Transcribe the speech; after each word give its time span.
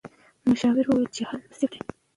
مشاور 0.49 0.85
وویل 0.87 1.07
چې 1.15 1.21
حل 1.29 1.37
مناسب 1.43 1.69
دی. 1.73 1.79